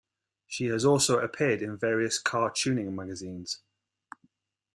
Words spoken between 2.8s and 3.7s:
magazines.